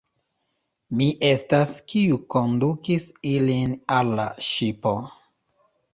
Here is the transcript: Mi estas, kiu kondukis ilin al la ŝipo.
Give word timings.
Mi 1.01 1.09
estas, 1.27 1.75
kiu 1.93 2.17
kondukis 2.35 3.07
ilin 3.35 3.79
al 3.99 4.11
la 4.21 4.29
ŝipo. 4.51 4.99